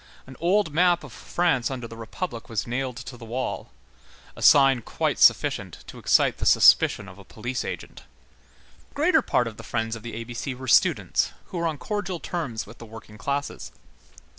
An 0.25 0.35
old 0.39 0.73
map 0.73 1.03
of 1.03 1.13
France 1.13 1.69
under 1.69 1.87
the 1.87 1.95
Republic 1.95 2.49
was 2.49 2.65
nailed 2.65 2.97
to 2.97 3.17
the 3.17 3.23
wall,—a 3.23 4.41
sign 4.41 4.81
quite 4.81 5.19
sufficient 5.19 5.83
to 5.85 5.99
excite 5.99 6.39
the 6.39 6.45
suspicion 6.47 7.07
of 7.07 7.19
a 7.19 7.23
police 7.23 7.63
agent. 7.63 8.01
The 8.89 8.95
greater 8.95 9.21
part 9.21 9.45
of 9.47 9.57
the 9.57 9.61
Friends 9.63 9.95
of 9.95 10.01
the 10.01 10.15
A 10.15 10.23
B 10.23 10.33
C 10.33 10.55
were 10.55 10.67
students, 10.67 11.33
who 11.49 11.59
were 11.59 11.67
on 11.67 11.77
cordial 11.77 12.19
terms 12.19 12.65
with 12.65 12.79
the 12.79 12.85
working 12.87 13.19
classes. 13.19 13.71